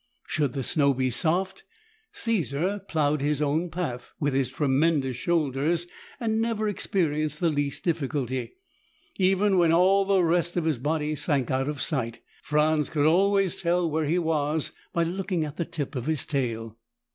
[0.25, 1.63] Should the snow be soft,
[2.13, 5.85] Caesar plowed his own path with his tremendous shoulders
[6.19, 8.55] and never experienced the least difficulty.
[9.17, 13.61] Even when all the rest of his body sank out of sight, Franz could always
[13.61, 16.79] tell where he was by looking at the tip of his tail.